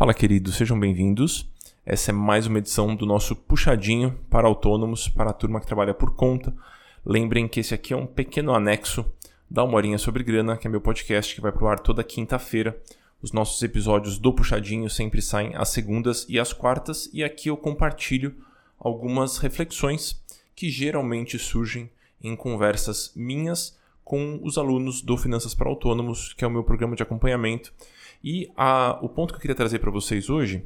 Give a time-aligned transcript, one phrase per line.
[0.00, 1.46] Fala, queridos, sejam bem-vindos.
[1.84, 5.92] Essa é mais uma edição do nosso Puxadinho para autônomos, para a turma que trabalha
[5.92, 6.56] por conta.
[7.04, 9.04] Lembrem que esse aqui é um pequeno anexo
[9.50, 12.80] da Uma Horinha sobre Grana, que é meu podcast que vai pro ar toda quinta-feira.
[13.20, 17.56] Os nossos episódios do Puxadinho sempre saem às segundas e às quartas, e aqui eu
[17.58, 18.34] compartilho
[18.78, 20.18] algumas reflexões
[20.56, 21.90] que geralmente surgem
[22.22, 26.96] em conversas minhas com os alunos do Finanças para Autônomos, que é o meu programa
[26.96, 27.70] de acompanhamento
[28.22, 30.64] e a, o ponto que eu queria trazer para vocês hoje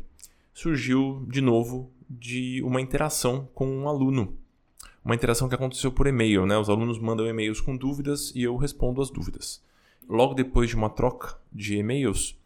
[0.52, 4.36] surgiu de novo de uma interação com um aluno.
[5.04, 6.56] Uma interação que aconteceu por e-mail, né?
[6.56, 9.62] Os alunos mandam e-mails com dúvidas e eu respondo as dúvidas.
[10.08, 12.38] Logo depois de uma troca de e-mails,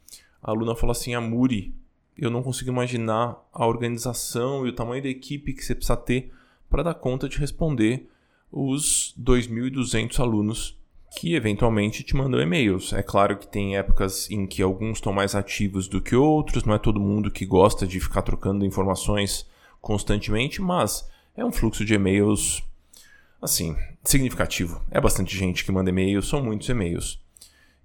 [0.42, 1.74] a aluna falou assim: Amuri,
[2.16, 6.32] eu não consigo imaginar a organização e o tamanho da equipe que você precisa ter
[6.68, 8.08] para dar conta de responder
[8.50, 10.77] os 2.200 alunos
[11.16, 12.92] que eventualmente te mandam e-mails.
[12.92, 16.74] É claro que tem épocas em que alguns estão mais ativos do que outros, não
[16.74, 19.46] é todo mundo que gosta de ficar trocando informações
[19.80, 22.62] constantemente, mas é um fluxo de e-mails
[23.40, 24.82] assim, significativo.
[24.90, 27.20] É bastante gente que manda e-mails, são muitos e-mails.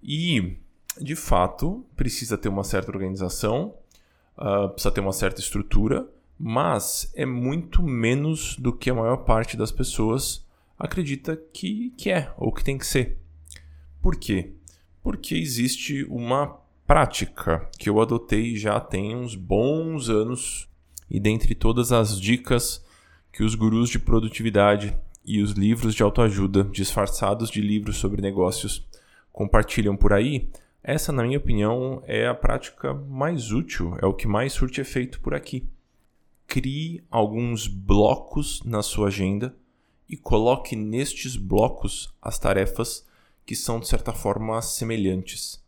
[0.02, 0.58] E,
[1.00, 3.76] de fato, precisa ter uma certa organização,
[4.38, 9.56] uh, precisa ter uma certa estrutura, mas é muito menos do que a maior parte
[9.56, 10.46] das pessoas
[10.84, 13.18] acredita que, que é ou que tem que ser.
[14.02, 14.52] Por quê?
[15.02, 20.68] Porque existe uma prática que eu adotei já tem uns bons anos
[21.10, 22.84] e dentre todas as dicas
[23.32, 28.86] que os gurus de produtividade e os livros de autoajuda disfarçados de livros sobre negócios
[29.32, 30.50] compartilham por aí,
[30.84, 35.22] essa, na minha opinião, é a prática mais útil, é o que mais surte efeito
[35.22, 35.66] por aqui.
[36.46, 39.56] Crie alguns blocos na sua agenda
[40.10, 43.06] e coloque nestes blocos as tarefas
[43.46, 45.64] que são de certa forma semelhantes.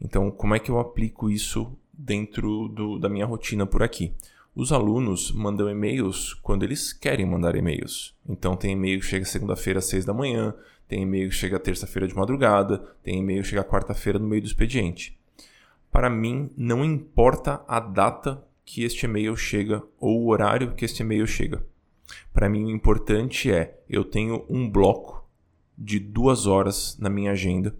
[0.00, 4.12] Então, como é que eu aplico isso dentro do, da minha rotina por aqui?
[4.54, 8.14] Os alunos mandam e-mails quando eles querem mandar e-mails.
[8.28, 10.54] Então, tem e-mail que chega segunda-feira às seis da manhã,
[10.86, 14.46] tem e-mail que chega terça-feira de madrugada, tem e-mail que chega quarta-feira no meio do
[14.46, 15.18] expediente.
[15.90, 21.02] Para mim, não importa a data que este e-mail chega ou o horário que este
[21.02, 21.64] e-mail chega.
[22.32, 25.24] Para mim, o importante é eu tenho um bloco
[25.76, 27.74] de duas horas na minha agenda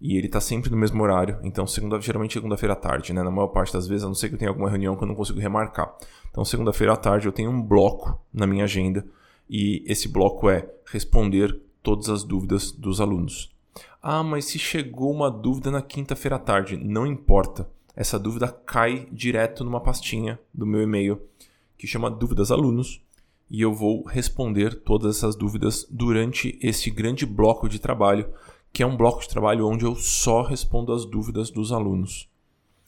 [0.00, 1.38] e ele está sempre no mesmo horário.
[1.42, 3.22] Então, segunda, geralmente segunda-feira à tarde, né?
[3.22, 5.08] Na maior parte das vezes, a não ser que eu tenha alguma reunião que eu
[5.08, 5.94] não consigo remarcar.
[6.30, 9.06] Então, segunda-feira à tarde eu tenho um bloco na minha agenda
[9.48, 13.54] e esse bloco é responder todas as dúvidas dos alunos.
[14.02, 17.68] Ah, mas se chegou uma dúvida na quinta-feira à tarde, não importa.
[17.94, 21.20] Essa dúvida cai direto numa pastinha do meu e-mail
[21.78, 23.02] que chama Dúvidas Alunos
[23.52, 28.26] e eu vou responder todas essas dúvidas durante esse grande bloco de trabalho,
[28.72, 32.30] que é um bloco de trabalho onde eu só respondo as dúvidas dos alunos.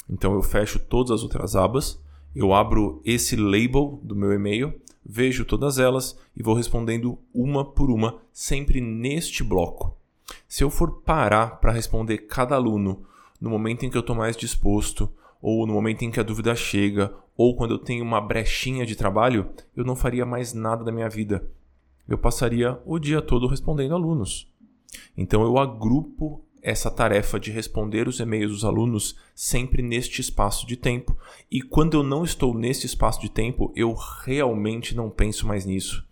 [0.09, 2.03] Então eu fecho todas as outras abas,
[2.35, 4.73] eu abro esse label do meu e-mail,
[5.05, 9.95] vejo todas elas e vou respondendo uma por uma, sempre neste bloco.
[10.49, 13.05] Se eu for parar para responder cada aluno
[13.39, 15.13] no momento em que eu estou mais disposto,
[15.47, 18.97] ou no momento em que a dúvida chega, ou quando eu tenho uma brechinha de
[18.97, 21.47] trabalho, eu não faria mais nada da minha vida.
[22.09, 24.51] Eu passaria o dia todo respondendo alunos.
[25.15, 30.79] Então eu agrupo essa tarefa de responder os e-mails dos alunos sempre neste espaço de
[30.79, 31.15] tempo.
[31.51, 33.95] E quando eu não estou nesse espaço de tempo, eu
[34.25, 36.07] realmente não penso mais nisso.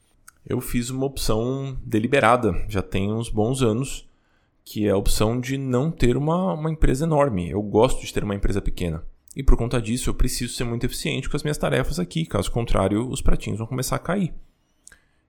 [0.46, 4.06] Eu fiz uma opção deliberada, já tem uns bons anos,
[4.62, 7.48] que é a opção de não ter uma, uma empresa enorme.
[7.48, 9.02] Eu gosto de ter uma empresa pequena.
[9.34, 12.50] E por conta disso, eu preciso ser muito eficiente com as minhas tarefas aqui, caso
[12.50, 14.34] contrário, os pratinhos vão começar a cair.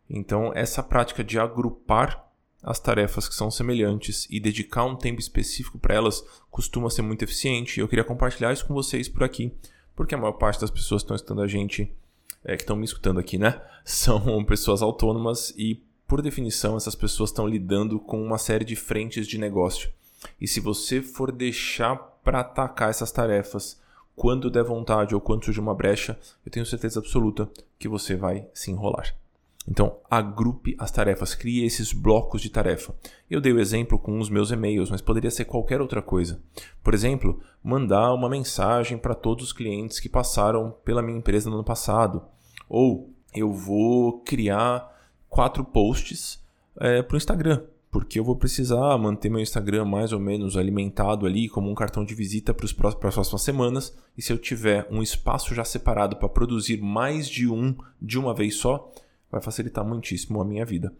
[0.09, 2.29] Então, essa prática de agrupar
[2.61, 7.23] as tarefas que são semelhantes e dedicar um tempo específico para elas costuma ser muito
[7.23, 7.79] eficiente.
[7.79, 9.51] Eu queria compartilhar isso com vocês por aqui,
[9.95, 11.93] porque a maior parte das pessoas que estão escutando a gente,
[12.43, 17.29] é, que estão me escutando aqui, né, são pessoas autônomas e, por definição, essas pessoas
[17.29, 19.89] estão lidando com uma série de frentes de negócio.
[20.39, 23.81] E se você for deixar para atacar essas tarefas
[24.15, 27.49] quando der vontade ou quando surge uma brecha, eu tenho certeza absoluta
[27.79, 29.15] que você vai se enrolar.
[29.67, 32.93] Então, agrupe as tarefas, crie esses blocos de tarefa.
[33.29, 36.41] Eu dei o exemplo com os meus e-mails, mas poderia ser qualquer outra coisa.
[36.83, 41.55] Por exemplo, mandar uma mensagem para todos os clientes que passaram pela minha empresa no
[41.55, 42.23] ano passado.
[42.67, 44.91] Ou eu vou criar
[45.29, 46.43] quatro posts
[46.77, 51.27] é, para o Instagram porque eu vou precisar manter meu Instagram mais ou menos alimentado
[51.27, 53.95] ali como um cartão de visita para as próximas semanas.
[54.17, 58.33] E se eu tiver um espaço já separado para produzir mais de um de uma
[58.33, 58.91] vez só,
[59.31, 60.91] vai facilitar muitíssimo a minha vida.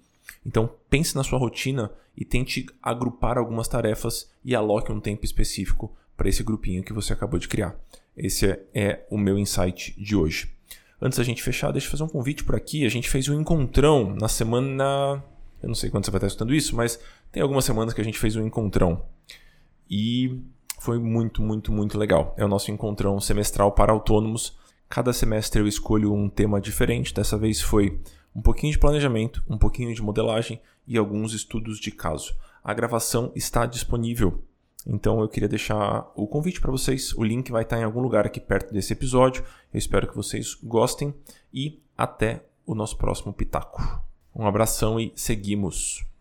[0.46, 5.92] Então pense na sua rotina e tente agrupar algumas tarefas e aloque um tempo específico
[6.16, 7.76] para esse grupinho que você acabou de criar.
[8.16, 10.54] Esse é, o meu insight de hoje.
[11.02, 12.86] Antes da gente fechar, deixa eu fazer um convite por aqui.
[12.86, 15.24] A gente fez um encontrão na semana.
[15.64, 17.00] Eu não sei quando você vai estar escutando isso, mas
[17.32, 19.06] tem algumas semanas que a gente fez um encontrão.
[19.90, 20.40] E
[20.80, 22.36] foi muito, muito, muito legal.
[22.38, 24.58] É o nosso encontrão semestral para autônomos.
[24.90, 27.14] Cada semestre eu escolho um tema diferente.
[27.14, 28.00] Dessa vez foi
[28.36, 32.36] um pouquinho de planejamento, um pouquinho de modelagem e alguns estudos de caso.
[32.64, 34.44] A gravação está disponível
[34.86, 37.14] então eu queria deixar o convite para vocês.
[37.14, 39.44] O link vai estar em algum lugar aqui perto desse episódio.
[39.74, 41.14] Eu espero que vocês gostem
[41.54, 44.13] e até o nosso próximo Pitaco.
[44.36, 46.13] Um abração e seguimos!